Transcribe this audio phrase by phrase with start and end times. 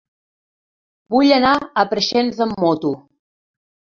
[1.15, 2.93] Vull anar a Preixens amb moto.